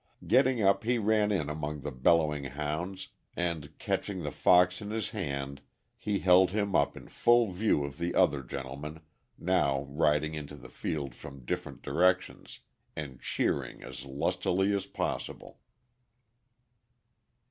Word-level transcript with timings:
Getting 0.25 0.63
up 0.63 0.83
he 0.83 0.97
ran 0.97 1.31
in 1.31 1.47
among 1.47 1.81
the 1.81 1.91
bellowing 1.91 2.45
hounds 2.45 3.09
and, 3.35 3.77
catching 3.77 4.23
the 4.23 4.31
fox 4.31 4.81
in 4.81 4.89
his 4.89 5.11
hand, 5.11 5.61
he 5.95 6.17
held 6.17 6.49
him 6.49 6.75
up 6.75 6.97
in 6.97 7.07
full 7.07 7.51
view 7.51 7.83
of 7.83 7.99
the 7.99 8.15
other 8.15 8.41
gentlemen, 8.41 9.01
now 9.37 9.83
riding 9.83 10.33
into 10.33 10.55
the 10.55 10.69
field 10.69 11.13
from 11.13 11.45
different 11.45 11.83
directions 11.83 12.61
and 12.95 13.21
cheering 13.21 13.83
as 13.83 14.03
lustily 14.03 14.73
as 14.73 14.87
possible. 14.87 15.59